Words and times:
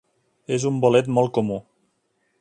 És 0.55 0.65
un 0.69 0.79
bolet 0.85 1.13
molt 1.19 1.33
comú. 1.39 1.59